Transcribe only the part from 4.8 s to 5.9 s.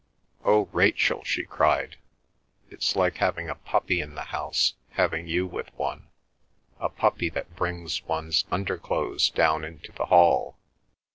having you with